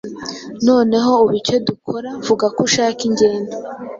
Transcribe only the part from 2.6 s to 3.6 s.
ushaka ingendo